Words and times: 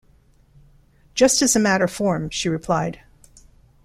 'Just 1.13 1.43
as 1.43 1.55
a 1.55 1.59
matter 1.59 1.83
of 1.83 1.91
form,’ 1.91 2.27
she 2.31 2.49
replied. 2.49 3.01